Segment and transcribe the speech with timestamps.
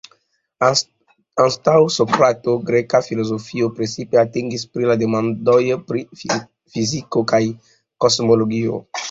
[0.67, 5.59] Antaŭ Sokrato, greka filozofio precipe atentis pri la demandoj
[5.93, 7.43] pri fiziko kaj
[8.07, 8.83] kosmologio.